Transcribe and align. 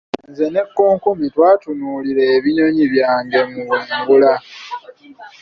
Nze 0.29 0.45
n'ekonkome, 0.51 1.25
twatutunulira 1.33 2.23
ebinyonyi 2.37 2.83
byange 2.93 3.39
mu 3.51 3.61
bwengula. 3.67 4.33